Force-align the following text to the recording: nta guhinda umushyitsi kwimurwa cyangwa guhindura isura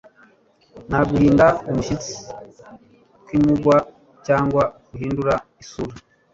nta 0.89 0.99
guhinda 1.09 1.45
umushyitsi 1.69 2.13
kwimurwa 3.25 3.75
cyangwa 4.25 4.61
guhindura 4.91 5.33
isura 5.61 5.95